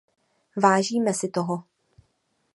Vážíme 0.57 1.13
si 1.13 1.27
toho. 1.29 1.63